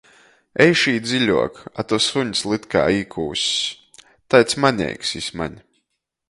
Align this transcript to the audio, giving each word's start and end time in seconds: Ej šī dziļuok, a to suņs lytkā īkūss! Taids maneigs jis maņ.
Ej 0.63 0.71
šī 0.83 0.93
dziļuok, 1.09 1.59
a 1.83 1.85
to 1.91 1.99
suņs 2.05 2.41
lytkā 2.53 2.83
īkūss! 3.03 3.45
Taids 4.35 4.59
maneigs 4.65 5.13
jis 5.19 5.33
maņ. 5.43 5.61